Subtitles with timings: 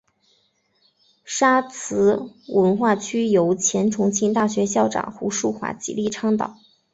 [1.23, 6.57] 沙磁文化区由前重庆大学校长胡庶华极力倡导。